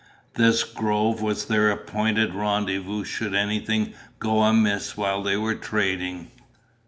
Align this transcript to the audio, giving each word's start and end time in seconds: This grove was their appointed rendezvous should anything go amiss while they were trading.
This 0.33 0.63
grove 0.63 1.21
was 1.21 1.45
their 1.45 1.69
appointed 1.69 2.33
rendezvous 2.33 3.03
should 3.03 3.35
anything 3.35 3.93
go 4.17 4.41
amiss 4.41 4.97
while 4.97 5.21
they 5.21 5.37
were 5.37 5.53
trading. 5.53 6.31